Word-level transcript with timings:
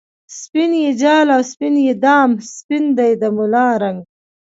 سپین 0.39 0.71
یی 0.81 0.89
جال 1.01 1.27
او 1.35 1.41
سپین 1.51 1.75
یی 1.85 1.93
دام، 2.03 2.31
سپین 2.55 2.85
دی 2.97 3.11
د 3.21 3.23
ملا 3.35 3.67
رنګ 3.81 3.99